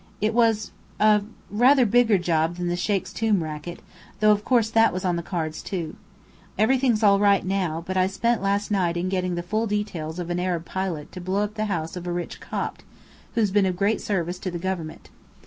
It 0.19 0.33
was 0.33 0.71
a 0.99 1.21
rather 1.51 1.85
bigger 1.85 2.17
job 2.17 2.55
than 2.55 2.69
the 2.69 2.75
sheikh's 2.75 3.13
tomb 3.13 3.43
racket, 3.43 3.83
though 4.19 4.31
of 4.31 4.43
course 4.43 4.71
that 4.71 4.91
was 4.91 5.05
on 5.05 5.15
the 5.15 5.21
cards, 5.21 5.61
too. 5.61 5.95
Everything's 6.57 7.03
all 7.03 7.19
right 7.19 7.45
now; 7.45 7.83
but 7.85 7.95
I 7.97 8.07
spent 8.07 8.41
last 8.41 8.71
night 8.71 8.97
in 8.97 9.09
getting 9.09 9.35
the 9.35 9.43
full 9.43 9.67
details 9.67 10.17
of 10.17 10.31
an 10.31 10.39
Arab 10.39 10.65
plot 10.65 11.11
to 11.11 11.21
blow 11.21 11.43
up 11.43 11.53
the 11.53 11.65
house 11.65 11.95
of 11.95 12.07
a 12.07 12.11
rich 12.11 12.39
Copt, 12.39 12.83
who's 13.35 13.51
been 13.51 13.67
of 13.67 13.75
great 13.77 14.01
service 14.01 14.39
to 14.39 14.49
the 14.49 14.57
Government. 14.57 15.11